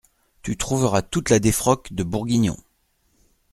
[0.41, 2.57] Tu trouveras toute la défroque de Bourguignon…